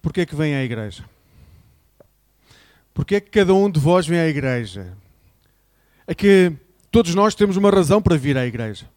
[0.00, 1.04] Porquê é que vem à igreja?
[2.92, 4.96] Porquê é que cada um de vós vem à igreja?
[6.06, 6.52] É que
[6.90, 8.88] todos nós temos uma razão para vir à igreja.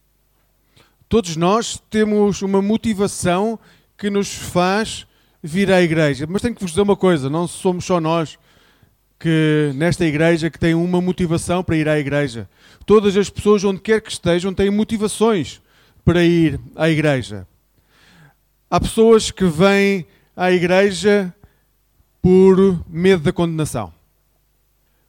[1.09, 3.57] Todos nós temos uma motivação
[3.97, 5.07] que nos faz
[5.41, 6.27] vir à igreja.
[6.29, 8.37] Mas tenho que vos dizer uma coisa: não somos só nós
[9.19, 12.47] que nesta igreja que têm uma motivação para ir à igreja.
[12.85, 15.61] Todas as pessoas, onde quer que estejam, têm motivações
[16.05, 17.47] para ir à igreja.
[18.69, 20.05] Há pessoas que vêm
[20.37, 21.33] à igreja
[22.21, 23.91] por medo da condenação.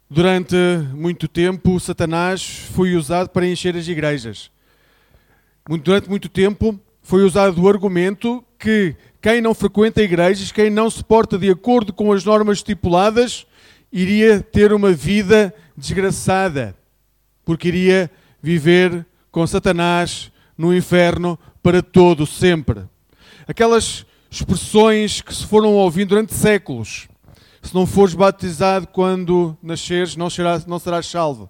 [0.09, 0.55] Durante
[0.95, 4.49] muito tempo, Satanás foi usado para encher as igrejas.
[5.83, 11.03] Durante muito tempo, foi usado o argumento que quem não frequenta igrejas, quem não se
[11.03, 13.45] porta de acordo com as normas estipuladas,
[13.93, 16.75] iria ter uma vida desgraçada,
[17.45, 18.09] porque iria
[18.41, 22.81] viver com Satanás no inferno para todo sempre.
[23.47, 27.07] Aquelas expressões que se foram ouvindo durante séculos.
[27.61, 31.49] Se não fores batizado quando nasceres, não serás, não serás salvo.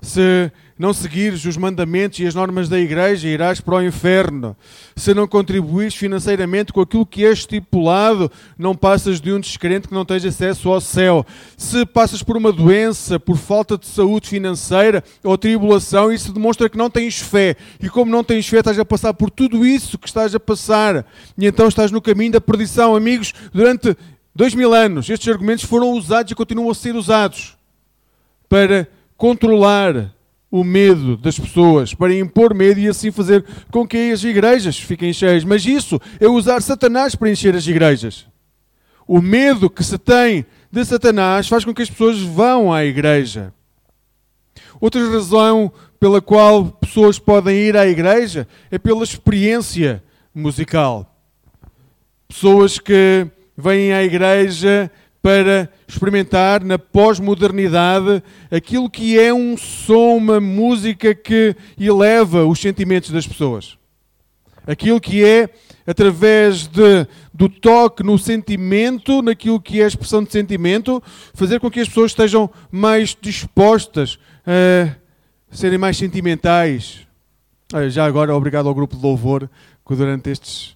[0.00, 4.54] Se não seguires os mandamentos e as normas da igreja, irás para o inferno.
[4.94, 9.94] Se não contribuires financeiramente com aquilo que é estipulado, não passas de um descrente que
[9.94, 11.24] não tens acesso ao céu.
[11.56, 16.76] Se passas por uma doença, por falta de saúde financeira ou tribulação, isso demonstra que
[16.76, 17.56] não tens fé.
[17.80, 21.06] E como não tens fé, estás a passar por tudo isso que estás a passar.
[21.38, 22.94] E então estás no caminho da perdição.
[22.94, 23.96] Amigos, durante
[24.34, 27.56] dois mil anos, estes argumentos foram usados e continuam a ser usados
[28.46, 28.86] para
[29.16, 30.14] controlar
[30.50, 35.12] o medo das pessoas, para impor medo e assim fazer com que as igrejas fiquem
[35.12, 35.44] cheias.
[35.44, 38.26] Mas isso é usar Satanás para encher as igrejas.
[39.06, 43.52] O medo que se tem de Satanás faz com que as pessoas vão à igreja.
[44.80, 50.02] Outra razão pela qual pessoas podem ir à igreja é pela experiência
[50.34, 51.14] musical.
[52.28, 53.26] Pessoas que
[53.56, 54.90] vêm à igreja
[55.26, 63.10] para experimentar na pós-modernidade aquilo que é um som, uma música que eleva os sentimentos
[63.10, 63.76] das pessoas.
[64.64, 65.48] Aquilo que é,
[65.84, 71.02] através de, do toque no sentimento, naquilo que é a expressão de sentimento,
[71.34, 74.94] fazer com que as pessoas estejam mais dispostas a
[75.50, 77.00] serem mais sentimentais.
[77.88, 79.50] Já agora, obrigado ao grupo de louvor
[79.84, 80.75] que durante estes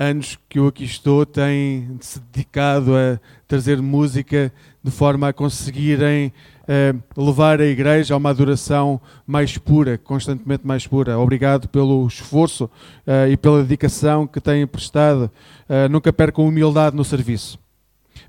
[0.00, 4.50] anos que eu aqui estou têm se dedicado a trazer música
[4.82, 10.86] de forma a conseguirem uh, levar a igreja a uma adoração mais pura, constantemente mais
[10.86, 11.18] pura.
[11.18, 15.30] Obrigado pelo esforço uh, e pela dedicação que têm prestado.
[15.68, 17.58] Uh, nunca percam humildade no serviço.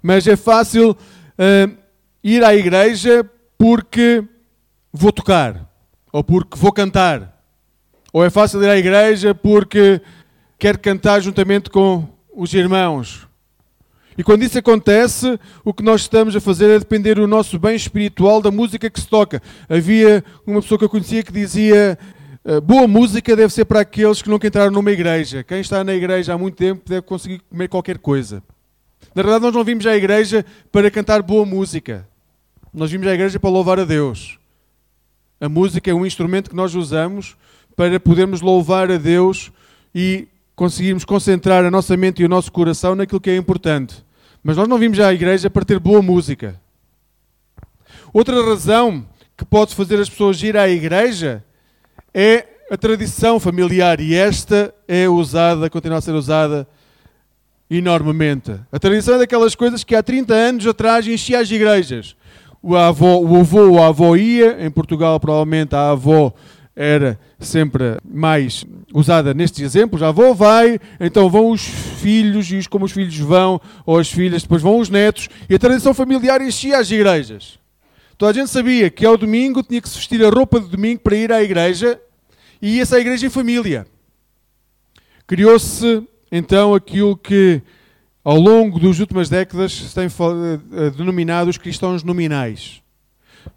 [0.03, 0.98] Mas é fácil
[2.24, 3.28] ir à igreja
[3.58, 4.24] porque
[4.92, 5.70] vou tocar,
[6.12, 7.42] ou porque vou cantar.
[8.12, 10.02] Ou é fácil ir à igreja porque
[10.61, 13.27] quer cantar juntamente com os irmãos.
[14.16, 17.75] E quando isso acontece, o que nós estamos a fazer é depender do nosso bem
[17.75, 19.41] espiritual da música que se toca.
[19.67, 21.97] Havia uma pessoa que eu conhecia que dizia:
[22.45, 25.44] eh, boa música deve ser para aqueles que nunca entraram numa igreja.
[25.44, 28.43] Quem está na igreja há muito tempo deve conseguir comer qualquer coisa.
[29.16, 32.07] Na verdade, nós não vimos à igreja para cantar boa música.
[32.72, 34.38] Nós vimos à igreja para louvar a Deus.
[35.39, 37.35] A música é um instrumento que nós usamos
[37.75, 39.51] para podermos louvar a Deus
[39.95, 40.28] e
[40.61, 44.05] conseguirmos concentrar a nossa mente e o nosso coração naquilo que é importante.
[44.44, 46.61] Mas nós não vimos à igreja para ter boa música.
[48.13, 49.03] Outra razão
[49.35, 51.44] que pode fazer as pessoas ir à igreja
[52.13, 56.67] é a tradição familiar e esta é usada, continua a ser usada
[57.67, 58.53] enormemente.
[58.72, 62.16] A tradição é daquelas coisas que há 30 anos atrás enchia as igrejas.
[62.61, 66.31] O avô, o avô a avó ia, em Portugal provavelmente a avó
[66.76, 70.02] era sempre mais usada nestes exemplos.
[70.02, 74.44] A avó vai, então vão os filhos, e como os filhos vão, ou as filhas,
[74.44, 77.59] depois vão os netos, e a tradição familiar enchia as igrejas.
[78.18, 81.02] Toda a gente sabia que ao domingo tinha que se vestir a roupa de domingo
[81.02, 82.00] para ir à igreja,
[82.62, 83.88] e ia-se à igreja em família.
[85.26, 87.62] Criou-se então aquilo que
[88.24, 92.82] ao longo das últimas décadas se tem eh, denominado os cristãos nominais.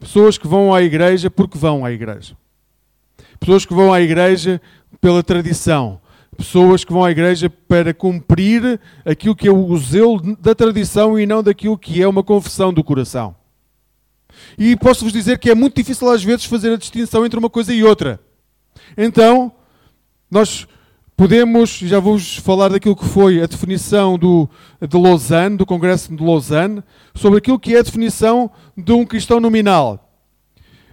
[0.01, 2.35] Pessoas que vão à igreja porque vão à igreja.
[3.39, 4.61] Pessoas que vão à igreja
[5.01, 6.01] pela tradição.
[6.37, 11.27] Pessoas que vão à igreja para cumprir aquilo que é o zelo da tradição e
[11.27, 13.37] não daquilo que é uma confissão do coração.
[14.59, 17.73] E posso-vos dizer que é muito difícil às vezes fazer a distinção entre uma coisa
[17.73, 18.21] e outra.
[18.97, 19.53] Então,
[20.31, 20.67] nós
[21.17, 24.49] podemos, já vou-vos falar daquilo que foi a definição do,
[24.81, 26.83] de Lausanne, do Congresso de Lausanne,
[27.15, 30.01] sobre aquilo que é a definição de um cristão nominal.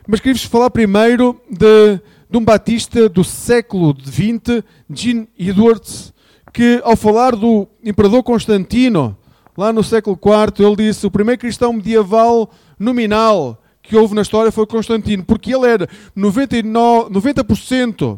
[0.07, 1.99] Mas queria-vos falar primeiro de,
[2.31, 6.13] de um batista do século XX, Jean Edwards,
[6.53, 9.17] que ao falar do imperador Constantino,
[9.57, 12.49] lá no século IV, ele disse: o primeiro cristão medieval
[12.79, 18.17] nominal que houve na história foi Constantino, porque ele era 99, 90%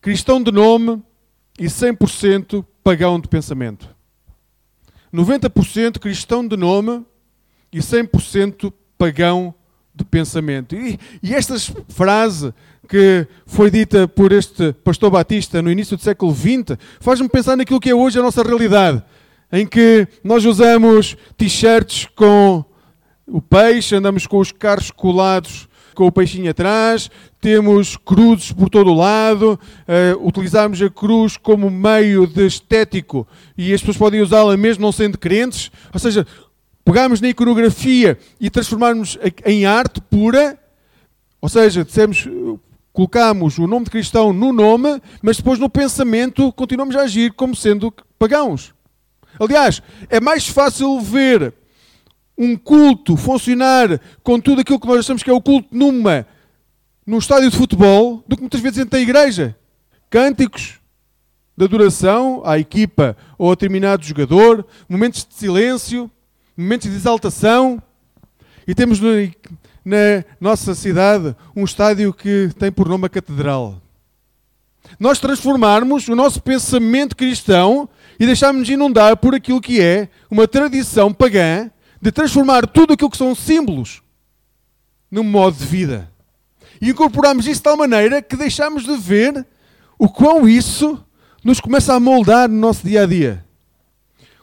[0.00, 1.02] cristão de nome
[1.58, 3.88] e 100% pagão de pensamento.
[5.12, 7.04] 90% cristão de nome
[7.72, 9.52] e 100% pagão
[9.94, 10.76] de pensamento.
[10.76, 11.56] E, e esta
[11.88, 12.54] frase
[12.88, 17.78] que foi dita por este pastor Batista no início do século XX faz-me pensar naquilo
[17.78, 19.02] que é hoje a nossa realidade,
[19.52, 22.64] em que nós usamos t-shirts com
[23.26, 28.90] o peixe, andamos com os carros colados com o peixinho atrás, temos cruzes por todo
[28.90, 33.26] o lado, uh, utilizamos a cruz como meio de estético
[33.56, 36.24] e as pessoas podem usá-la mesmo não sendo crentes, ou seja,
[36.84, 40.56] pegamos na iconografia e transformarmos em arte pura,
[41.40, 42.28] ou seja, dissemos,
[42.98, 47.54] colocamos o nome de cristão no nome, mas depois no pensamento continuamos a agir como
[47.54, 48.74] sendo pagãos.
[49.38, 49.80] Aliás,
[50.10, 51.54] é mais fácil ver
[52.36, 56.26] um culto funcionar com tudo aquilo que nós achamos que é o culto numa,
[57.06, 59.56] num estádio de futebol, do que muitas vezes dentro da igreja.
[60.10, 60.80] Cânticos
[61.56, 66.10] de adoração à equipa ou a determinado jogador, momentos de silêncio,
[66.56, 67.80] momentos de exaltação.
[68.66, 68.98] E temos
[69.88, 73.80] na nossa cidade um estádio que tem por nome a Catedral.
[75.00, 77.88] Nós transformarmos o nosso pensamento cristão
[78.20, 81.70] e deixarmos-nos inundar por aquilo que é uma tradição pagã
[82.02, 84.02] de transformar tudo aquilo que são símbolos
[85.10, 86.12] num modo de vida.
[86.82, 89.46] E incorporamos isso de tal maneira que deixamos de ver
[89.98, 91.02] o quão isso
[91.42, 93.44] nos começa a moldar no nosso dia a dia.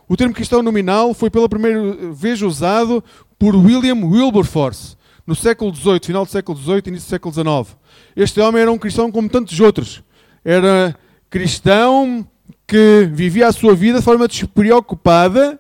[0.07, 3.03] O termo cristão nominal foi pela primeira vez usado
[3.38, 4.95] por William Wilberforce
[5.25, 7.77] no século XVIII, final do século XVIII, início do século XIX.
[8.16, 10.04] Este homem era um cristão como tantos outros.
[10.44, 10.95] Era
[11.30, 12.25] cristão
[12.68, 15.60] que vivia a sua vida de forma despreocupada,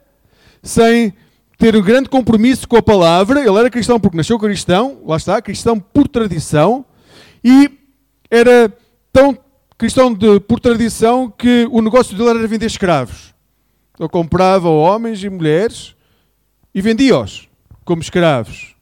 [0.61, 1.13] sem
[1.57, 3.39] ter um grande compromisso com a palavra.
[3.39, 6.85] Ele era cristão porque nasceu cristão, lá está, cristão por tradição,
[7.43, 7.71] e
[8.29, 8.71] era
[9.11, 9.37] tão
[9.77, 13.33] cristão de, por tradição que o negócio dele era vender escravos.
[13.99, 15.95] Ele comprava homens e mulheres
[16.73, 17.47] e vendia-os
[17.83, 18.74] como escravos.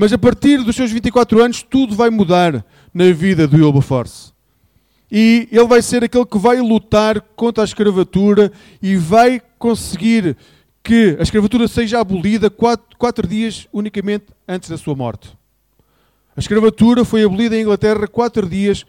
[0.00, 2.64] Mas a partir dos seus 24 anos, tudo vai mudar
[2.94, 4.32] na vida do Wilberforce.
[5.12, 8.50] E ele vai ser aquele que vai lutar contra a escravatura
[8.80, 10.38] e vai conseguir
[10.82, 15.36] que a escravatura seja abolida quatro, quatro dias unicamente antes da sua morte.
[16.34, 18.86] A escravatura foi abolida em Inglaterra quatro dias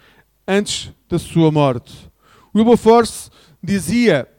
[0.48, 1.94] antes da sua morte.
[2.56, 3.30] Wilberforce
[3.62, 4.30] dizia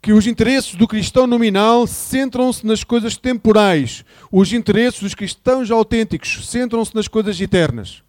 [0.00, 6.48] que os interesses do cristão nominal centram-se nas coisas temporais, os interesses dos cristãos autênticos
[6.48, 8.02] centram-se nas coisas eternas.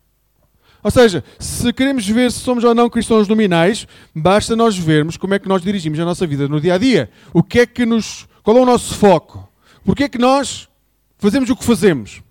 [0.81, 5.33] Ou seja, se queremos ver se somos ou não cristãos nominais, basta nós vermos como
[5.33, 7.09] é que nós dirigimos a nossa vida no dia a dia.
[7.33, 8.27] O que é que nos.
[8.43, 9.47] Qual é o nosso foco?
[9.83, 10.69] Porquê é que nós
[11.17, 12.21] fazemos o que fazemos?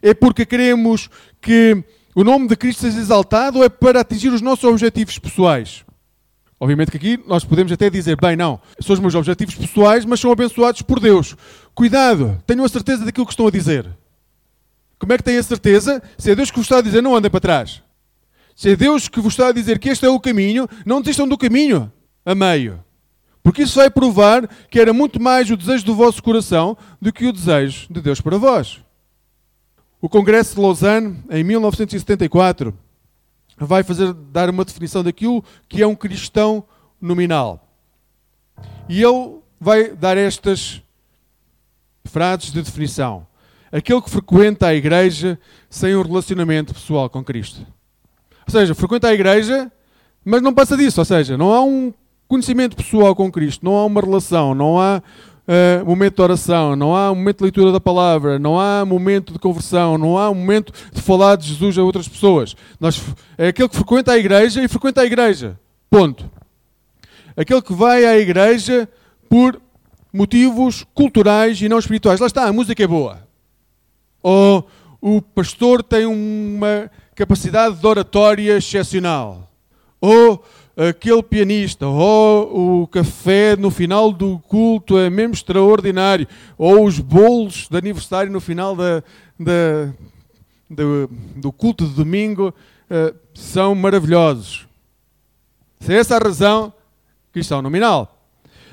[0.00, 1.10] É porque queremos
[1.40, 1.82] que
[2.14, 5.85] o nome de Cristo seja exaltado ou é para atingir os nossos objetivos pessoais?
[6.58, 10.20] Obviamente que aqui nós podemos até dizer, bem, não, são os meus objetivos pessoais, mas
[10.20, 11.36] são abençoados por Deus.
[11.74, 13.86] Cuidado, tenham a certeza daquilo que estão a dizer.
[14.98, 16.02] Como é que têm a certeza?
[16.16, 17.82] Se é Deus que vos está a dizer, não andem para trás.
[18.54, 21.28] Se é Deus que vos está a dizer que este é o caminho, não desistam
[21.28, 21.92] do caminho
[22.24, 22.82] a meio.
[23.42, 27.26] Porque isso vai provar que era muito mais o desejo do vosso coração do que
[27.26, 28.80] o desejo de Deus para vós.
[30.00, 32.76] O Congresso de Lausanne, em 1974,
[33.56, 36.64] vai fazer dar uma definição daquilo que é um cristão
[37.00, 37.66] nominal.
[38.88, 40.82] E ele vai dar estas
[42.04, 43.26] frases de definição.
[43.72, 47.66] Aquele que frequenta a igreja sem um relacionamento pessoal com Cristo.
[48.46, 49.70] Ou seja, frequenta a igreja,
[50.24, 51.00] mas não passa disso.
[51.00, 51.92] Ou seja, não há um
[52.28, 55.02] conhecimento pessoal com Cristo, não há uma relação, não há
[55.46, 59.38] uh, momento de oração, não há momento de leitura da palavra, não há momento de
[59.38, 62.56] conversão, não há momento de falar de Jesus a outras pessoas.
[62.78, 63.02] Nós,
[63.38, 65.58] é aquele que frequenta a igreja e frequenta a igreja.
[65.88, 66.30] Ponto.
[67.36, 68.88] Aquele que vai à igreja
[69.28, 69.60] por
[70.12, 72.20] motivos culturais e não espirituais.
[72.20, 73.26] Lá está, a música é boa.
[74.22, 74.66] Ou
[75.00, 79.50] o pastor tem uma capacidade de oratória excepcional.
[80.00, 80.42] Ou
[80.76, 86.28] aquele pianista, ou o café no final do culto é mesmo extraordinário,
[86.58, 89.02] ou os bolos de aniversário no final da,
[89.40, 89.92] da,
[90.68, 92.54] do, do culto de domingo
[92.90, 94.68] uh, são maravilhosos.
[95.80, 96.72] Se é essa a razão,
[97.32, 98.12] cristão nominal.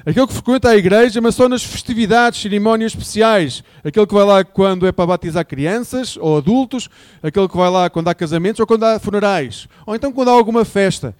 [0.05, 3.63] Aquele que frequenta a igreja, mas só nas festividades, cerimónias especiais.
[3.81, 6.89] Aquele que vai lá quando é para batizar crianças ou adultos.
[7.21, 9.65] Aquele que vai lá quando há casamentos ou quando há funerais.
[9.85, 11.15] Ou então quando há alguma festa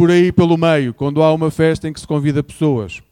[0.00, 3.02] por aí pelo meio, quando há uma festa em que se convida pessoas.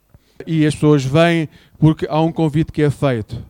[0.47, 1.47] e as pessoas vêm
[1.79, 3.45] porque há um convite que é feito.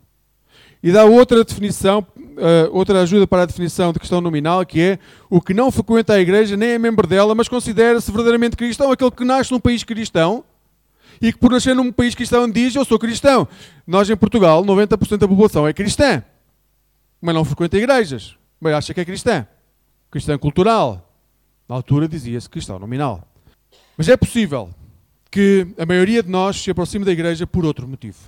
[0.83, 4.99] E dá outra definição, uh, outra ajuda para a definição de questão nominal, que é
[5.31, 9.13] o que não frequenta a igreja nem é membro dela, mas considera-se verdadeiramente cristão, aquele
[9.13, 10.43] que nasce num país cristão
[11.23, 13.47] e que por nascer num país cristão diz eu sou cristão.
[13.87, 16.25] Nós em Portugal, 90% da população é cristã,
[17.21, 19.47] mas não frequenta igrejas, mas acha que é cristã.
[20.11, 21.08] Cristã cultural.
[21.69, 23.27] Na altura dizia-se cristão nominal.
[23.97, 24.71] Mas é possível
[25.31, 28.19] que a maioria de nós se aproxime da igreja por outro motivo.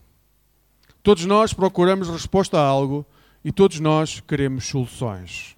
[1.03, 3.07] Todos nós procuramos resposta a algo
[3.45, 5.57] e todos nós queremos soluções.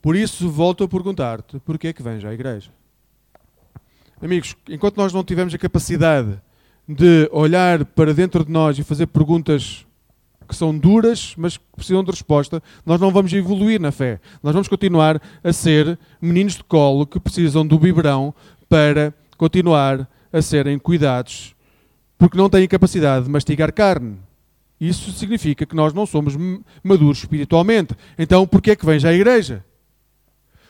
[0.00, 2.70] Por isso, volto a perguntar-te: porquê é que vens à igreja?
[4.20, 6.40] Amigos, enquanto nós não tivermos a capacidade
[6.88, 9.84] de olhar para dentro de nós e fazer perguntas
[10.52, 14.20] que são duras, mas que precisam de resposta, nós não vamos evoluir na fé.
[14.42, 18.34] Nós vamos continuar a ser meninos de colo que precisam do biberão
[18.68, 21.54] para continuar a serem cuidados,
[22.18, 24.18] porque não têm capacidade de mastigar carne.
[24.78, 26.36] Isso significa que nós não somos
[26.84, 27.94] maduros espiritualmente.
[28.18, 29.64] Então, por que é que vens à igreja?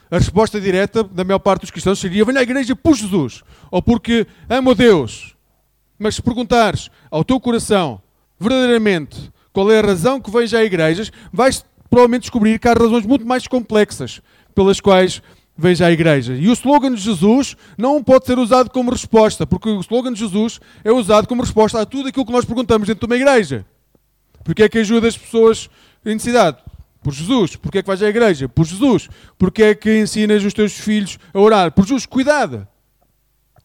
[0.09, 3.83] A resposta direta da maior parte dos cristãos seria: venha à igreja por Jesus, ou
[3.83, 5.35] porque amo a Deus.
[5.99, 8.01] Mas se perguntares ao teu coração
[8.39, 13.05] verdadeiramente qual é a razão que vens à igreja, vais provavelmente descobrir que há razões
[13.05, 14.23] muito mais complexas
[14.55, 15.23] pelas quais
[15.57, 16.35] vens à igreja.
[16.35, 20.21] E o slogan de Jesus não pode ser usado como resposta, porque o slogan de
[20.21, 23.67] Jesus é usado como resposta a tudo aquilo que nós perguntamos dentro de uma igreja.
[24.43, 25.69] Porque é que ajuda as pessoas
[26.05, 26.59] em necessidade?
[27.03, 27.57] Por Jesus.
[27.57, 28.49] Porque é que vais à igreja?
[28.49, 29.09] Por Jesus.
[29.39, 31.73] Porque é que ensinas os teus filhos a orar?
[31.73, 32.07] Por Jesus.
[32.07, 32.67] Cuidado.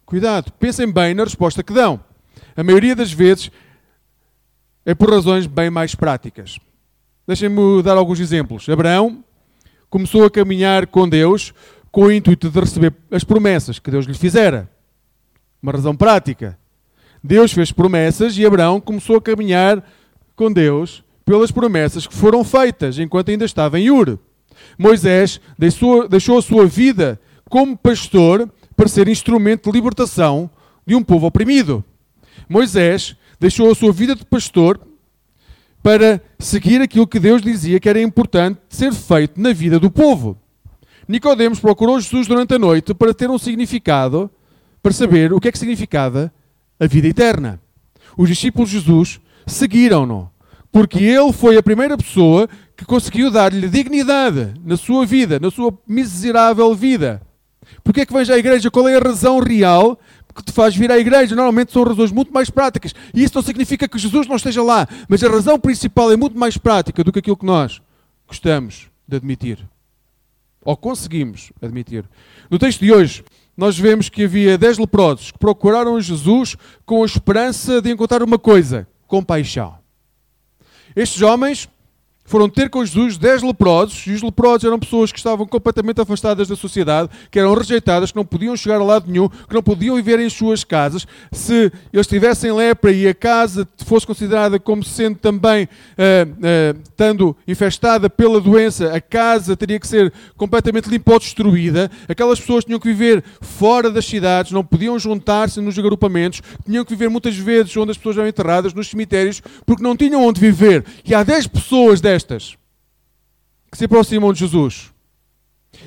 [0.06, 0.52] Cuidado.
[0.54, 2.00] Pensem bem na resposta que dão.
[2.56, 3.52] A maioria das vezes
[4.88, 6.58] é por razões bem mais práticas.
[7.28, 8.70] Deixem-me dar alguns exemplos.
[8.70, 9.22] Abraão
[9.90, 11.54] começou a caminhar com Deus
[11.92, 14.72] com o intuito de receber as promessas que Deus lhe fizera.
[15.62, 16.58] Uma razão prática.
[17.22, 19.84] Deus fez promessas e Abraão começou a caminhar
[20.38, 24.18] com Deus pelas promessas que foram feitas enquanto ainda estava em Ur.
[24.80, 30.50] Moisés deixou, deixou a sua vida como pastor para ser instrumento de libertação
[30.86, 31.84] de um povo oprimido.
[32.48, 34.80] Moisés deixou a sua vida de pastor
[35.82, 40.38] para seguir aquilo que Deus dizia que era importante ser feito na vida do povo.
[41.08, 44.30] Nicodemos procurou Jesus durante a noite para ter um significado,
[44.84, 46.32] para saber o que é que significava
[46.80, 47.62] a vida eterna.
[48.18, 50.30] Os discípulos de Jesus seguiram-no,
[50.72, 55.78] porque ele foi a primeira pessoa que conseguiu dar-lhe dignidade na sua vida, na sua
[55.88, 57.22] miserável vida.
[57.84, 58.70] Porque é que vens à igreja?
[58.70, 60.00] Qual é a razão real
[60.38, 61.36] que te faz vir à igreja?
[61.36, 62.94] Normalmente são razões muito mais práticas.
[63.14, 66.38] E isso não significa que Jesus não esteja lá, mas a razão principal é muito
[66.38, 67.82] mais prática do que aquilo que nós
[68.28, 69.60] gostamos de admitir.
[70.64, 72.06] Ou conseguimos admitir.
[72.50, 73.24] No texto de hoje,
[73.56, 78.38] nós vemos que havia dez leprosos que procuraram Jesus com a esperança de encontrar uma
[78.38, 79.76] coisa: compaixão.
[80.96, 81.68] Estes homens
[82.28, 86.48] foram ter com Jesus dez leprosos, e os leprosos eram pessoas que estavam completamente afastadas
[86.50, 89.96] da sociedade, que eram rejeitadas, que não podiam chegar a lado nenhum, que não podiam
[89.96, 91.08] viver em suas casas.
[91.32, 97.36] Se eles tivessem lepra e a casa fosse considerada como sendo também uh, uh, estando
[97.48, 101.90] infestada pela doença, a casa teria que ser completamente limpa ou destruída.
[102.10, 106.94] Aquelas pessoas tinham que viver fora das cidades, não podiam juntar-se nos agrupamentos, tinham que
[106.94, 110.84] viver muitas vezes onde as pessoas eram enterradas, nos cemitérios, porque não tinham onde viver.
[111.06, 112.58] E há dez pessoas destas destas
[113.72, 114.92] que se aproximam de Jesus.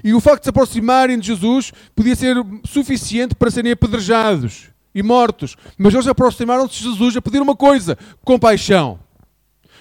[0.05, 5.03] E o facto de se aproximarem de Jesus podia ser suficiente para serem apedrejados e
[5.03, 5.57] mortos.
[5.77, 8.99] Mas eles aproximaram-se de Jesus a pedir uma coisa: compaixão.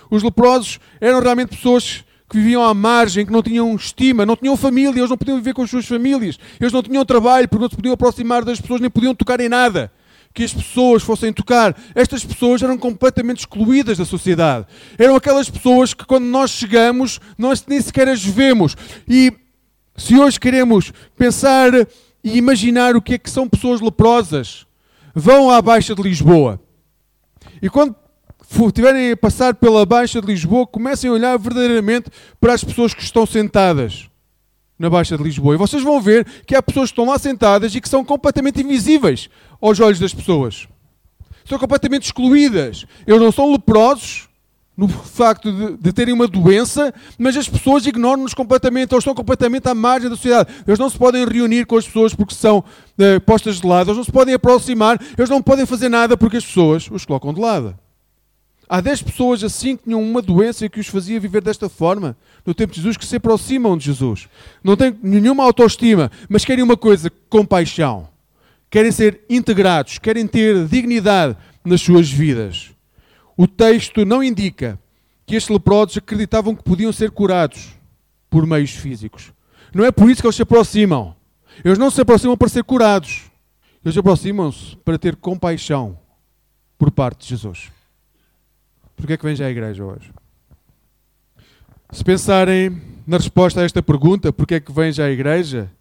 [0.10, 4.56] Os leprosos eram realmente pessoas que viviam à margem, que não tinham estima, não tinham
[4.56, 7.70] família, eles não podiam viver com as suas famílias, eles não tinham trabalho, porque não
[7.70, 9.92] se podiam aproximar das pessoas, nem podiam tocar em nada
[10.40, 11.76] que as pessoas fossem tocar.
[11.94, 14.68] Estas pessoas eram completamente excluídas da sociedade.
[14.98, 18.74] Eram aquelas pessoas que, quando nós chegamos, nós nem sequer as vemos.
[19.06, 19.34] E
[19.98, 21.74] se hoje queremos pensar
[22.24, 24.66] e imaginar o que é que são pessoas leprosas,
[25.14, 26.58] vão à Baixa de Lisboa.
[27.62, 27.94] E quando
[28.66, 33.04] estiverem a passar pela Baixa de Lisboa, comecem a olhar verdadeiramente para as pessoas que
[33.04, 34.10] estão sentadas
[34.80, 35.54] na Baixa de Lisboa.
[35.54, 38.62] E vocês vão ver que há pessoas que estão lá sentadas e que são completamente
[38.62, 39.30] invisíveis
[39.62, 40.68] aos olhos das pessoas.
[41.44, 42.86] São completamente excluídas.
[43.06, 44.30] Eles não são leprosos
[44.78, 49.68] no facto de, de terem uma doença, mas as pessoas ignoram-nos completamente, ou estão completamente
[49.68, 50.50] à margem da sociedade.
[50.66, 53.98] Eles não se podem reunir com as pessoas porque são uh, postas de lado, eles
[53.98, 57.42] não se podem aproximar, eles não podem fazer nada porque as pessoas os colocam de
[57.42, 57.78] lado.
[58.72, 62.54] Há 10 pessoas assim que tinham uma doença que os fazia viver desta forma, no
[62.54, 64.30] tempo de Jesus, que se aproximam de Jesus.
[64.64, 68.08] Não têm nenhuma autoestima, mas querem uma coisa: compaixão.
[68.70, 71.36] Querem ser integrados, querem ter dignidade
[71.66, 72.70] nas suas vidas.
[73.36, 74.80] O texto não indica
[75.26, 77.70] que estes leprosos acreditavam que podiam ser curados
[78.30, 79.34] por meios físicos.
[79.74, 81.16] Não é por isso que eles se aproximam.
[81.66, 83.24] Eles não se aproximam para ser curados.
[83.84, 85.98] Eles aproximam-se para ter compaixão
[86.78, 87.72] por parte de Jesus.
[89.00, 90.12] Por que é que já à igreja hoje?
[91.90, 95.72] Se pensarem na resposta a esta pergunta, por que é que já à igreja?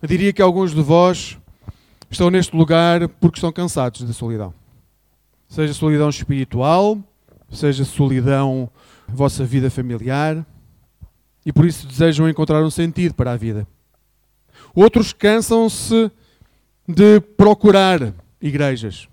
[0.00, 1.38] Eu diria que alguns de vós
[2.10, 4.54] estão neste lugar porque estão cansados da solidão.
[5.46, 6.98] Seja solidão espiritual,
[7.50, 8.70] seja solidão
[9.06, 10.44] vossa vida familiar,
[11.44, 13.68] e por isso desejam encontrar um sentido para a vida.
[14.74, 16.10] Outros cansam-se
[16.88, 19.06] de procurar igrejas,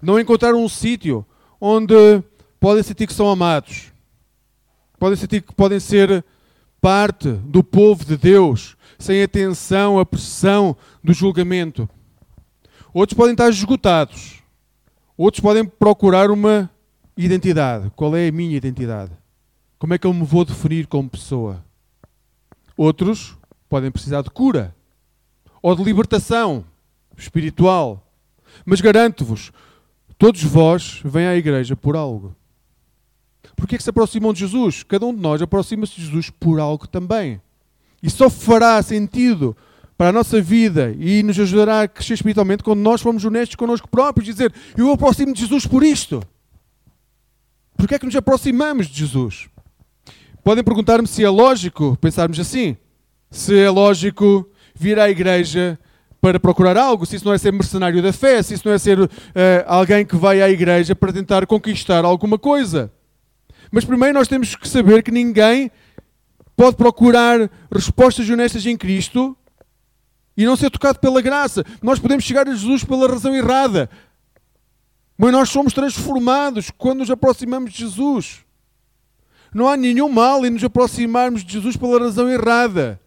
[0.00, 1.26] não encontrar um sítio
[1.64, 2.20] onde
[2.58, 3.92] podem sentir que são amados,
[4.98, 6.24] podem sentir que podem ser
[6.80, 11.88] parte do povo de Deus, sem atenção à pressão do julgamento.
[12.92, 14.42] Outros podem estar esgotados,
[15.16, 16.68] outros podem procurar uma
[17.16, 17.92] identidade.
[17.94, 19.12] Qual é a minha identidade?
[19.78, 21.64] Como é que eu me vou definir como pessoa?
[22.76, 23.36] Outros
[23.68, 24.74] podem precisar de cura
[25.62, 26.64] ou de libertação
[27.16, 28.04] espiritual.
[28.66, 29.52] Mas garanto-vos,
[30.22, 32.32] todos vós vêm à igreja por algo.
[33.56, 34.84] Porquê é que se aproximam de Jesus?
[34.84, 37.40] Cada um de nós aproxima-se de Jesus por algo também.
[38.00, 39.56] E só fará sentido
[39.98, 43.88] para a nossa vida e nos ajudará a crescer espiritualmente quando nós formos honestos connosco
[43.88, 46.22] próprios e dizer: Eu aproximo de Jesus por isto.
[47.76, 49.48] Porquê é que nos aproximamos de Jesus?
[50.44, 52.76] Podem perguntar-me se é lógico pensarmos assim.
[53.28, 55.76] Se é lógico vir à igreja
[56.22, 58.78] para procurar algo, se isso não é ser mercenário da fé, se isso não é
[58.78, 59.10] ser uh,
[59.66, 62.92] alguém que vai à igreja para tentar conquistar alguma coisa.
[63.72, 65.68] Mas primeiro nós temos que saber que ninguém
[66.56, 69.36] pode procurar respostas honestas em Cristo
[70.36, 71.64] e não ser tocado pela graça.
[71.82, 73.90] Nós podemos chegar a Jesus pela razão errada.
[75.18, 78.44] Mas nós somos transformados quando nos aproximamos de Jesus.
[79.52, 83.01] Não há nenhum mal em nos aproximarmos de Jesus pela razão errada.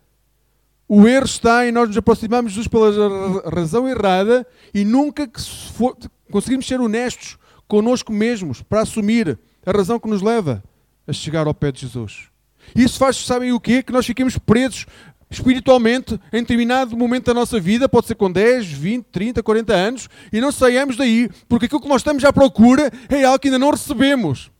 [0.87, 5.27] O erro está em nós nos aproximarmos de Jesus pela razão errada e nunca
[5.73, 5.97] for,
[6.31, 10.63] conseguimos ser honestos connosco mesmos para assumir a razão que nos leva
[11.07, 12.27] a chegar ao pé de Jesus.
[12.75, 13.81] Isso faz, sabem o quê?
[13.81, 14.85] Que nós fiquemos presos
[15.27, 20.09] espiritualmente em determinado momento da nossa vida, pode ser com 10, 20, 30, 40 anos,
[20.31, 23.57] e não saiamos daí, porque aquilo que nós estamos à procura é algo que ainda
[23.57, 24.51] não recebemos.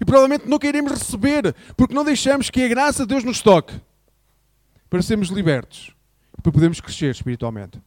[0.00, 3.74] E provavelmente nunca iremos receber, porque não deixamos que a graça de Deus nos toque
[4.88, 5.90] para sermos libertos,
[6.42, 7.80] para podermos crescer espiritualmente.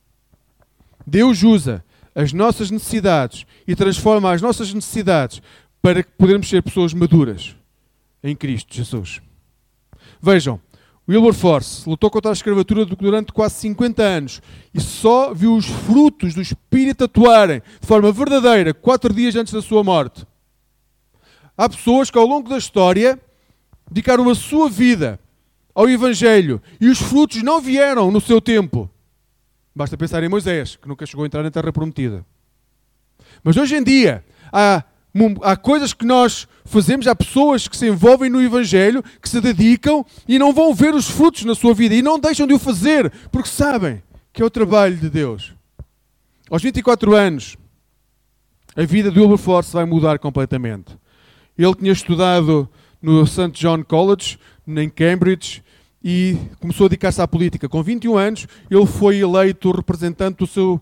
[1.06, 1.84] Deus usa
[2.14, 5.42] as nossas necessidades e transforma as nossas necessidades
[5.82, 7.56] para que podermos ser pessoas maduras
[8.24, 9.22] em Cristo Jesus.
[10.22, 10.60] Vejam,
[11.08, 14.42] Wilberforce lutou contra a escravatura durante quase 50 anos
[14.74, 19.62] e só viu os frutos do Espírito atuarem de forma verdadeira quatro dias antes da
[19.62, 20.28] sua morte.
[21.58, 23.20] Há pessoas que ao longo da história
[23.90, 25.20] dedicaram a sua vida
[25.74, 28.90] ao Evangelho e os frutos não vieram no seu tempo.
[29.76, 32.26] Basta pensar em Moisés, que nunca chegou a entrar na Terra Prometida.
[33.44, 34.84] Mas hoje em dia há,
[35.44, 40.06] há coisas que nós fazemos, há pessoas que se envolvem no Evangelho, que se dedicam
[40.28, 43.12] e não vão ver os frutos na sua vida e não deixam de o fazer,
[43.32, 44.04] porque sabem
[44.34, 45.54] que é o trabalho de Deus.
[46.50, 47.58] Aos 24 anos,
[48.76, 50.98] a vida de Wilberforce vai mudar completamente.
[51.58, 52.70] Ele tinha estudado
[53.02, 53.52] no St.
[53.52, 54.40] John College,
[54.78, 55.64] em Cambridge,
[56.04, 57.68] e começou a dedicar-se à política.
[57.68, 60.82] Com 21 anos, ele foi eleito representante do seu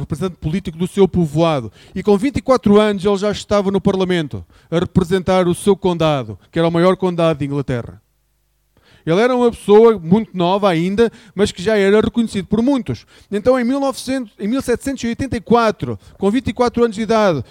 [0.00, 1.70] representante político do seu povoado.
[1.94, 6.58] E com 24 anos ele já estava no Parlamento a representar o seu condado, que
[6.58, 8.00] era o maior condado de Inglaterra.
[9.04, 13.06] Ele era uma pessoa muito nova ainda, mas que já era reconhecido por muitos.
[13.30, 17.44] Então, em, 1900, em 1784, com 24 anos de idade,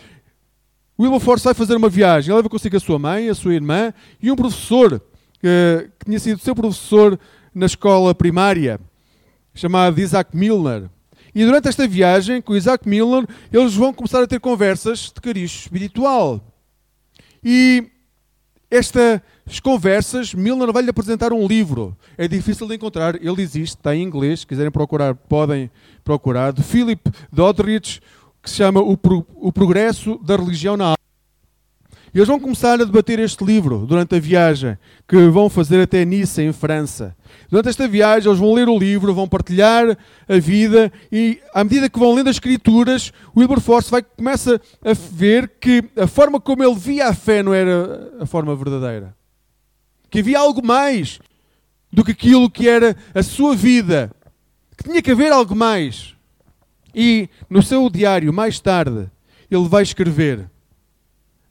[1.00, 2.32] Wilberforce sai fazer uma viagem.
[2.32, 5.02] Ele leva consigo a sua mãe, a sua irmã e um professor
[5.46, 7.20] que, que tinha sido seu professor
[7.54, 8.80] na escola primária,
[9.54, 10.90] chamado Isaac Milner.
[11.36, 15.52] E durante esta viagem com Isaac Milner, eles vão começar a ter conversas de cariz
[15.52, 16.42] espiritual.
[17.44, 17.92] E
[18.72, 19.22] estas
[19.62, 21.96] conversas, Milner vai lhe apresentar um livro.
[22.18, 24.40] É difícil de encontrar, ele existe, está em inglês.
[24.40, 25.70] Se quiserem procurar, podem
[26.04, 26.54] procurar.
[26.54, 28.02] De Philip Doddridge,
[28.42, 30.96] que se chama O, Pro, o Progresso da Religião na.
[32.16, 36.06] E eles vão começar a debater este livro durante a viagem que vão fazer até
[36.06, 37.14] Nice, em França.
[37.50, 41.90] Durante esta viagem, eles vão ler o livro, vão partilhar a vida e, à medida
[41.90, 46.76] que vão lendo as Escrituras, Wilberforce vai começa a ver que a forma como ele
[46.76, 49.14] via a fé não era a forma verdadeira.
[50.10, 51.20] Que havia algo mais
[51.92, 54.10] do que aquilo que era a sua vida.
[54.78, 56.16] Que tinha que haver algo mais.
[56.94, 59.12] E no seu diário, mais tarde,
[59.52, 60.50] ele vai escrever: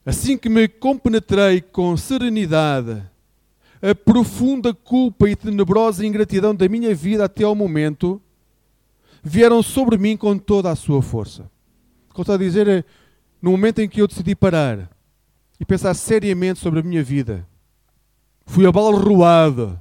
[0.04, 3.02] Assim que me compenetrei com serenidade
[3.84, 8.20] a profunda culpa e tenebrosa ingratidão da minha vida até ao momento,
[9.22, 11.50] vieram sobre mim com toda a sua força.
[12.10, 12.84] O que está a dizer é,
[13.42, 14.90] no momento em que eu decidi parar
[15.60, 17.46] e pensar seriamente sobre a minha vida,
[18.46, 19.78] fui abalroado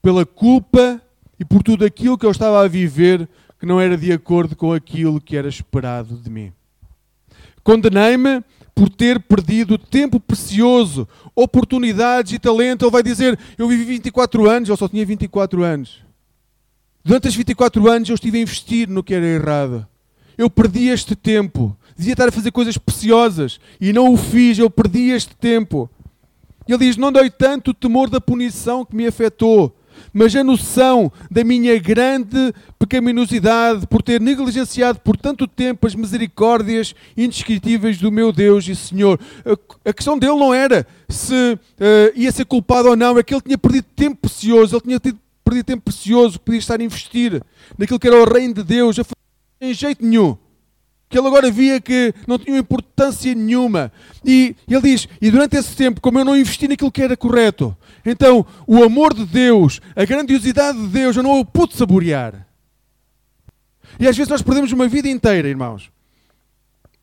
[0.00, 1.00] pela culpa
[1.38, 3.28] e por tudo aquilo que eu estava a viver
[3.58, 6.52] que não era de acordo com aquilo que era esperado de mim.
[7.62, 8.42] Condenei-me
[8.74, 12.84] por ter perdido tempo precioso, oportunidades e talento.
[12.84, 16.00] Ele vai dizer: Eu vivi 24 anos, eu só tinha 24 anos.
[17.04, 19.86] Durante estes 24 anos eu estive a investir no que era errado.
[20.38, 21.76] Eu perdi este tempo.
[21.96, 25.90] Devia estar a fazer coisas preciosas e não o fiz, eu perdi este tempo.
[26.66, 29.76] Ele diz: Não dói tanto o temor da punição que me afetou,
[30.12, 36.94] mas a noção da minha grande pecaminosidade por ter negligenciado por tanto tempo as misericórdias
[37.16, 39.18] indescritíveis do meu Deus e Senhor.
[39.84, 41.58] A questão dele não era se uh,
[42.14, 45.18] ia ser culpado ou não, é que ele tinha perdido tempo precioso, ele tinha tido,
[45.44, 47.42] perdido tempo precioso que podia estar a investir
[47.78, 50.36] naquilo que era o reino de Deus, a fazer jeito nenhum
[51.12, 53.92] que ele agora via que não tinha importância nenhuma.
[54.24, 57.76] E ele diz: E durante esse tempo, como eu não investi naquilo que era correto,
[58.04, 62.46] então o amor de Deus, a grandiosidade de Deus, eu não o pude saborear.
[64.00, 65.90] E às vezes nós perdemos uma vida inteira, irmãos,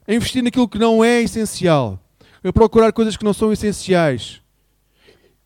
[0.07, 1.99] a investir naquilo que não é essencial,
[2.43, 4.41] a procurar coisas que não são essenciais.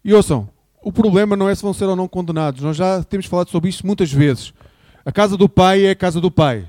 [0.06, 0.50] E ouçam,
[0.82, 2.62] o problema não é se vão ser ou não condenados.
[2.62, 4.54] Nós já temos falado sobre isso muitas vezes.
[5.04, 6.66] A casa do pai é a casa do pai.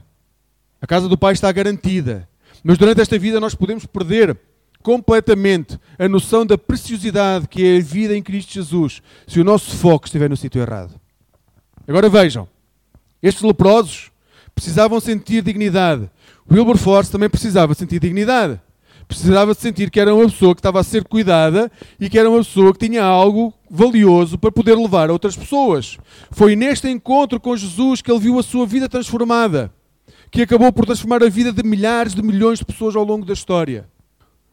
[0.84, 2.28] A casa do Pai está garantida.
[2.62, 4.38] Mas durante esta vida nós podemos perder
[4.82, 9.74] completamente a noção da preciosidade que é a vida em Cristo Jesus se o nosso
[9.78, 10.92] foco estiver no sítio errado.
[11.88, 12.46] Agora vejam,
[13.22, 14.10] estes leprosos
[14.54, 16.10] precisavam sentir dignidade.
[16.52, 18.60] Wilberforce também precisava sentir dignidade.
[19.08, 22.44] Precisava sentir que era uma pessoa que estava a ser cuidada e que era uma
[22.44, 25.96] pessoa que tinha algo valioso para poder levar a outras pessoas.
[26.30, 29.72] Foi neste encontro com Jesus que ele viu a sua vida transformada
[30.34, 33.32] que acabou por transformar a vida de milhares de milhões de pessoas ao longo da
[33.32, 33.88] história.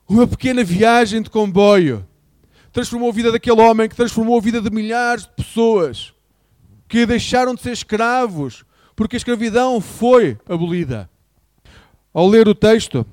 [0.07, 2.05] Uma pequena viagem de comboio
[2.71, 6.13] transformou a vida daquele homem que transformou a vida de milhares de pessoas
[6.87, 8.63] que deixaram de ser escravos
[8.95, 11.09] porque a escravidão foi abolida.
[12.13, 13.03] Ao ler o texto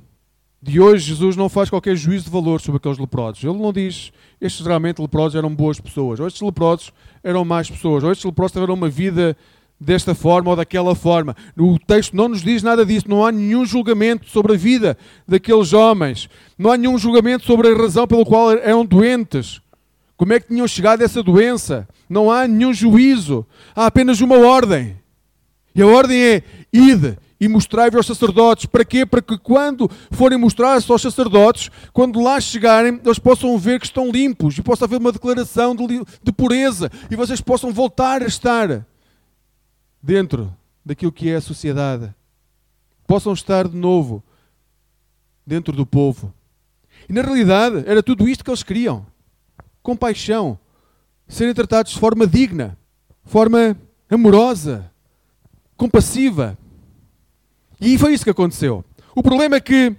[0.60, 3.42] de hoje, Jesus não faz qualquer juízo de valor sobre aqueles leprosos.
[3.42, 6.92] Ele não diz estes realmente leprosos eram boas pessoas, ou estes leprosos
[7.24, 9.34] eram más pessoas, ou estes leprosos tiveram uma vida
[9.80, 11.36] desta forma ou daquela forma.
[11.56, 15.72] O texto não nos diz nada disso, não há nenhum julgamento sobre a vida daqueles
[15.72, 19.60] homens, não há nenhum julgamento sobre a razão pela qual eram doentes.
[20.16, 21.88] Como é que tinham chegado a essa doença?
[22.08, 24.96] Não há nenhum juízo, há apenas uma ordem.
[25.74, 28.66] E a ordem é: ide e mostrai-vos aos sacerdotes.
[28.66, 29.06] Para quê?
[29.06, 34.10] Para que quando forem mostrar-se aos sacerdotes, quando lá chegarem, eles possam ver que estão
[34.10, 38.84] limpos e possa haver uma declaração de, de pureza e vocês possam voltar a estar
[40.02, 42.14] dentro daquilo que é a sociedade,
[43.06, 44.22] possam estar de novo
[45.46, 46.32] dentro do povo.
[47.08, 49.06] E na realidade era tudo isto que eles queriam:
[49.82, 50.58] compaixão,
[51.26, 52.76] serem tratados de forma digna,
[53.24, 53.76] forma
[54.10, 54.90] amorosa,
[55.76, 56.56] compassiva.
[57.80, 58.84] E foi isso que aconteceu.
[59.14, 59.94] O problema é que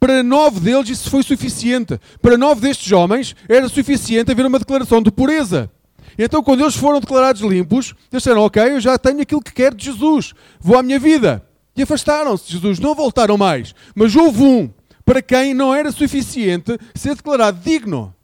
[0.00, 1.98] para nove deles isso foi suficiente.
[2.20, 5.70] Para nove destes homens era suficiente haver uma declaração de pureza.
[6.18, 9.74] Então, quando eles foram declarados limpos, eles disseram: Ok, eu já tenho aquilo que quero
[9.74, 11.44] de Jesus, vou à minha vida.
[11.76, 13.74] E afastaram-se de Jesus, não voltaram mais.
[13.94, 14.70] Mas houve um
[15.04, 18.14] para quem não era suficiente ser declarado digno.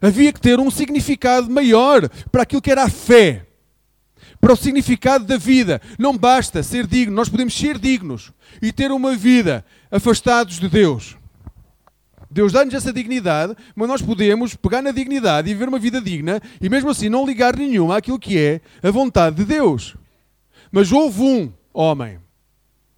[0.00, 3.46] Havia que ter um significado maior para aquilo que era a fé,
[4.40, 5.80] para o significado da vida.
[5.96, 11.16] Não basta ser digno, nós podemos ser dignos e ter uma vida afastados de Deus.
[12.32, 16.40] Deus dá-nos essa dignidade, mas nós podemos pegar na dignidade e viver uma vida digna
[16.60, 19.94] e mesmo assim não ligar nenhuma àquilo que é a vontade de Deus.
[20.70, 22.18] Mas houve um homem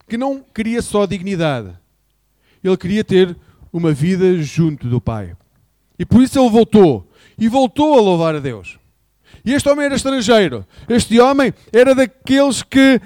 [0.09, 1.77] que não queria só dignidade,
[2.62, 3.37] ele queria ter
[3.73, 5.37] uma vida junto do Pai.
[5.99, 8.79] E por isso ele voltou e voltou a louvar a Deus.
[9.44, 10.64] E este homem era estrangeiro.
[10.88, 13.01] Este homem era daqueles que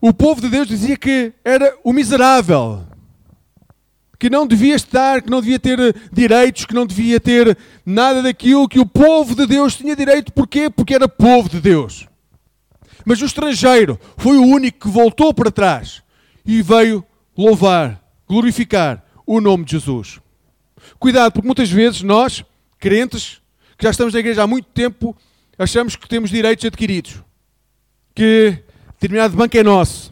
[0.00, 2.84] o povo de Deus dizia que era o miserável
[4.22, 8.22] que não devia estar, que não devia ter eh, direitos, que não devia ter nada
[8.22, 10.32] daquilo que o povo de Deus tinha direito.
[10.32, 10.70] Porquê?
[10.70, 12.06] Porque era povo de Deus.
[13.04, 16.04] Mas o estrangeiro foi o único que voltou para trás
[16.46, 17.04] e veio
[17.36, 20.20] louvar, glorificar o nome de Jesus.
[21.00, 22.44] Cuidado, porque muitas vezes nós,
[22.78, 23.42] crentes,
[23.76, 25.16] que já estamos na igreja há muito tempo,
[25.58, 27.20] achamos que temos direitos adquiridos.
[28.14, 28.62] Que
[29.00, 30.11] determinado banco é nosso.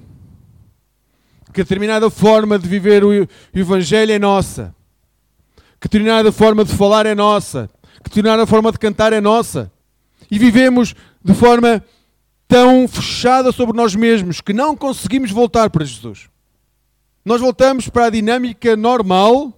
[1.52, 4.74] Que determinada forma de viver o Evangelho é nossa,
[5.80, 7.68] que determinada forma de falar é nossa,
[8.02, 9.70] que determinada forma de cantar é nossa.
[10.30, 11.84] E vivemos de forma
[12.46, 16.28] tão fechada sobre nós mesmos que não conseguimos voltar para Jesus.
[17.24, 19.52] Nós voltamos para a dinâmica normal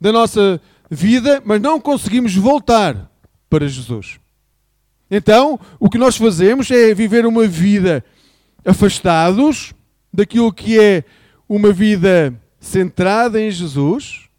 [0.00, 3.10] da nossa vida, mas não conseguimos voltar
[3.48, 4.18] para Jesus.
[5.10, 8.04] Então, o que nós fazemos é viver uma vida
[8.64, 9.72] afastados
[10.16, 11.04] daquilo que é
[11.46, 14.30] uma vida centrada em Jesus.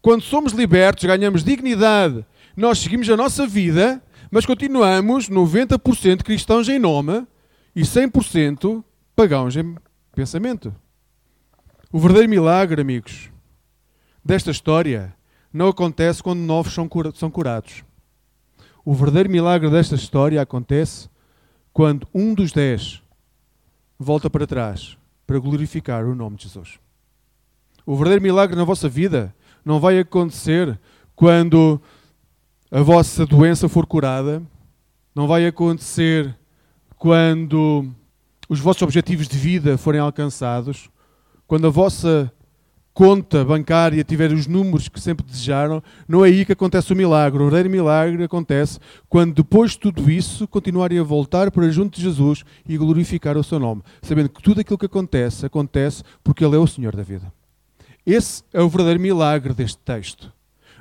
[0.00, 2.24] Quando somos libertos, ganhamos dignidade,
[2.56, 7.26] nós seguimos a nossa vida, mas continuamos 90% cristãos em nome
[7.74, 8.82] e 100%
[9.14, 9.76] pagãos em
[10.14, 10.74] pensamento.
[11.92, 13.30] O verdadeiro milagre, amigos,
[14.24, 15.14] desta história
[15.52, 17.84] não acontece quando novos são curados.
[18.84, 21.10] O verdadeiro milagre desta história acontece
[21.74, 23.02] quando um dos dez
[23.98, 24.96] volta para trás
[25.26, 26.78] para glorificar o nome de Jesus.
[27.84, 29.34] O verdadeiro milagre na vossa vida
[29.64, 30.78] não vai acontecer
[31.14, 31.80] quando
[32.70, 34.42] a vossa doença for curada,
[35.14, 36.36] não vai acontecer
[36.96, 37.88] quando
[38.48, 40.90] os vossos objetivos de vida forem alcançados,
[41.46, 42.32] quando a vossa
[42.96, 47.38] conta bancária tiver os números que sempre desejaram, não é aí que acontece o milagre.
[47.38, 52.02] O verdadeiro milagre acontece quando, depois de tudo isso, continuarem a voltar para junto de
[52.02, 56.56] Jesus e glorificar o seu nome, sabendo que tudo aquilo que acontece, acontece porque Ele
[56.56, 57.30] é o Senhor da vida.
[58.06, 60.32] Esse é o verdadeiro milagre deste texto.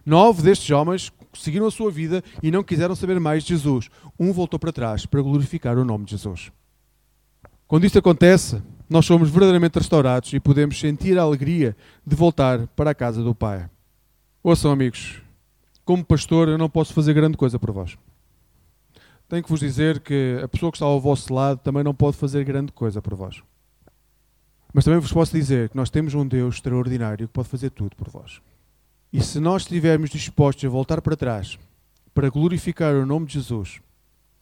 [0.05, 3.89] Nove destes homens seguiram a sua vida e não quiseram saber mais de Jesus.
[4.17, 6.49] Um voltou para trás para glorificar o nome de Jesus.
[7.67, 12.91] Quando isto acontece, nós somos verdadeiramente restaurados e podemos sentir a alegria de voltar para
[12.91, 13.69] a casa do Pai.
[14.43, 15.21] Ouçam, amigos,
[15.83, 17.97] como pastor, eu não posso fazer grande coisa por vós.
[19.27, 22.15] Tenho que vos dizer que a pessoa que está ao vosso lado também não pode
[22.17, 23.41] fazer grande coisa por vós.
[24.71, 27.95] Mas também vos posso dizer que nós temos um Deus extraordinário que pode fazer tudo
[27.95, 28.41] por vós.
[29.11, 31.57] E se nós estivermos dispostos a voltar para trás
[32.13, 33.81] para glorificar o nome de Jesus,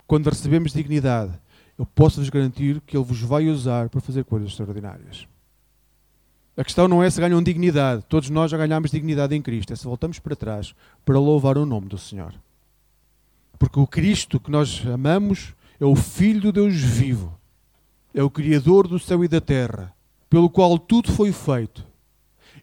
[0.06, 1.34] quando recebemos dignidade,
[1.84, 5.28] eu posso-vos garantir que Ele vos vai usar para fazer coisas extraordinárias.
[6.56, 9.76] A questão não é se ganham dignidade, todos nós já ganhamos dignidade em Cristo, é
[9.76, 12.34] se voltamos para trás para louvar o nome do Senhor.
[13.60, 17.38] Porque o Cristo que nós amamos é o Filho do Deus vivo,
[18.14, 19.94] é o Criador do céu e da terra,
[20.30, 21.86] pelo qual tudo foi feito.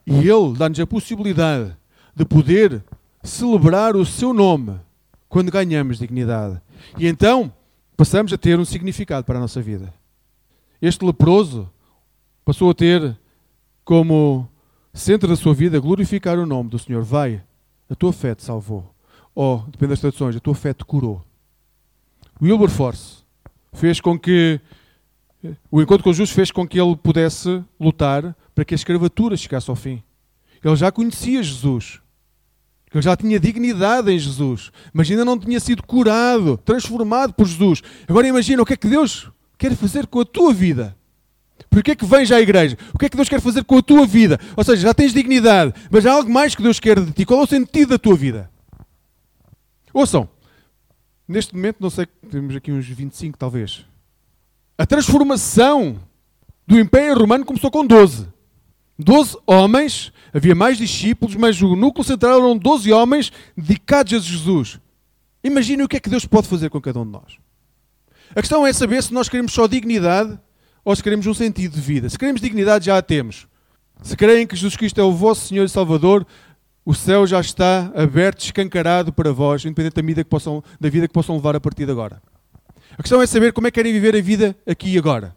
[0.06, 1.76] E Ele dá-nos a possibilidade
[2.16, 2.82] de poder
[3.22, 4.80] celebrar o seu nome
[5.28, 6.58] quando ganhamos dignidade.
[6.96, 7.52] E então,
[8.00, 9.92] passamos a ter um significado para a nossa vida.
[10.80, 11.70] Este leproso
[12.46, 13.14] passou a ter
[13.84, 14.48] como
[14.94, 17.02] centro da sua vida glorificar o nome do Senhor.
[17.02, 17.42] Vai,
[17.90, 18.90] a tua fé te salvou.
[19.34, 21.22] Ou, depende das traduções, a tua fé te curou.
[22.40, 23.18] Wilberforce
[23.74, 24.58] fez com que
[25.70, 29.68] o encontro com Jesus fez com que ele pudesse lutar para que a escravatura chegasse
[29.68, 30.02] ao fim.
[30.64, 32.00] Ele já conhecia Jesus.
[32.92, 37.82] Ele já tinha dignidade em Jesus, mas ainda não tinha sido curado, transformado por Jesus.
[38.08, 40.96] Agora imagina o que é que Deus quer fazer com a tua vida.
[41.68, 42.76] Porquê é que vens à igreja?
[42.92, 44.40] O que é que Deus quer fazer com a tua vida?
[44.56, 47.24] Ou seja, já tens dignidade, mas há algo mais que Deus quer de ti.
[47.24, 48.50] Qual é o sentido da tua vida?
[49.94, 50.28] Ouçam,
[51.28, 53.84] neste momento, não sei, temos aqui uns 25 talvez.
[54.76, 56.00] A transformação
[56.66, 58.26] do Império Romano começou com 12.
[59.00, 64.78] 12 homens, havia mais discípulos, mas o núcleo central eram 12 homens dedicados a Jesus.
[65.42, 67.38] Imaginem o que é que Deus pode fazer com cada um de nós.
[68.34, 70.38] A questão é saber se nós queremos só dignidade
[70.84, 72.08] ou se queremos um sentido de vida.
[72.08, 73.48] Se queremos dignidade, já a temos.
[74.02, 76.26] Se creem que Jesus Cristo é o vosso Senhor e Salvador,
[76.84, 81.08] o céu já está aberto, escancarado para vós, independente da vida que possam, da vida
[81.08, 82.22] que possam levar a partir de agora.
[82.96, 85.34] A questão é saber como é que querem viver a vida aqui e agora.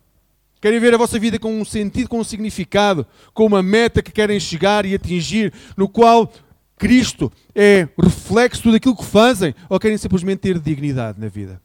[0.64, 4.14] Querem ver a vossa vida com um sentido, com um significado, com uma meta que
[4.14, 6.32] querem chegar e atingir, no qual
[6.78, 11.62] Cristo é reflexo daquilo que fazem, ou querem simplesmente ter dignidade na vida?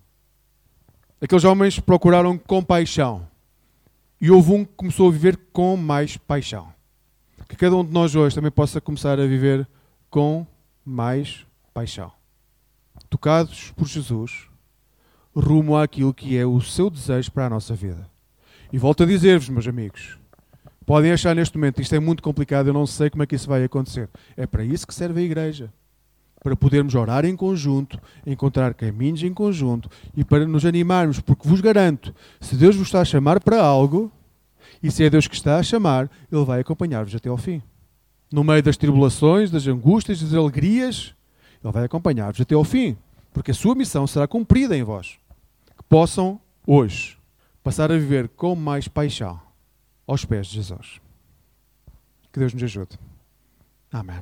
[1.20, 3.24] Aqueles homens procuraram compaixão.
[4.20, 6.66] E houve um que começou a viver com mais paixão.
[7.48, 9.64] Que cada um de nós hoje também possa começar a viver
[10.10, 10.44] com
[10.84, 12.10] mais paixão.
[13.08, 14.48] Tocados por Jesus,
[15.36, 18.17] rumo àquilo que é o seu desejo para a nossa vida.
[18.70, 20.18] E volto a dizer-vos, meus amigos,
[20.84, 23.48] podem achar neste momento isto é muito complicado, eu não sei como é que isso
[23.48, 24.10] vai acontecer.
[24.36, 25.72] É para isso que serve a igreja.
[26.42, 31.62] Para podermos orar em conjunto, encontrar caminhos em conjunto e para nos animarmos, porque vos
[31.62, 34.12] garanto, se Deus vos está a chamar para algo,
[34.82, 37.62] e se é Deus que está a chamar, Ele vai acompanhar-vos até ao fim.
[38.30, 41.14] No meio das tribulações, das angústias, das alegrias,
[41.64, 42.96] Ele vai acompanhar-vos até ao fim,
[43.32, 45.18] porque a sua missão será cumprida em vós.
[45.76, 47.17] Que possam hoje
[47.68, 49.38] passar a viver com mais paixão
[50.06, 51.02] aos pés de Jesus.
[52.32, 52.98] Que Deus nos ajude.
[53.92, 54.16] Amém.